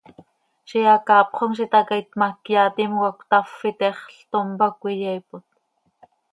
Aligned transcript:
Ziix 0.69 0.87
hacaapxom 0.91 1.51
z 1.57 1.59
itacaiit 1.67 2.09
ma, 2.19 2.27
cyaa 2.43 2.73
timoca 2.75 3.11
cötafp, 3.17 3.61
itexl, 3.69 4.17
tom 4.31 4.47
pac 4.59 4.73
cöyaaipot. 4.81 5.45